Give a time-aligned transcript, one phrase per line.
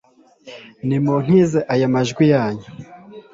[0.87, 2.67] nimuntize ayo majwi yanyu